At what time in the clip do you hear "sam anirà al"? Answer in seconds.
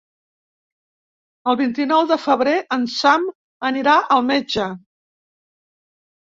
2.95-4.27